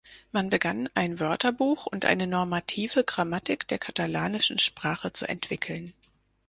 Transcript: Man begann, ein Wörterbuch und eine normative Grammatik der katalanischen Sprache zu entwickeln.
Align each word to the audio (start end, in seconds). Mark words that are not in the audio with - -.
Man 0.31 0.49
begann, 0.49 0.89
ein 0.95 1.19
Wörterbuch 1.19 1.85
und 1.85 2.05
eine 2.05 2.25
normative 2.25 3.03
Grammatik 3.03 3.67
der 3.67 3.77
katalanischen 3.77 4.57
Sprache 4.57 5.13
zu 5.13 5.27
entwickeln. 5.27 5.93